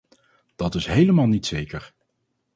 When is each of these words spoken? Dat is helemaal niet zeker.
Dat 0.55 0.75
is 0.75 0.85
helemaal 0.85 1.27
niet 1.27 1.45
zeker. 1.45 1.93